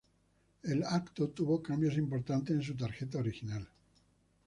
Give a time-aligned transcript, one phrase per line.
[0.63, 3.69] El evento tuvo cambios importantes en su tarjeta original.